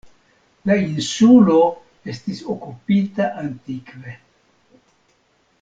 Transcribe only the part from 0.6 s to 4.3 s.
La insulo estis okupita antikve.